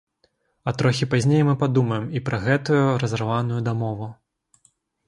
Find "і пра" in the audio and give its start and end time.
2.17-2.41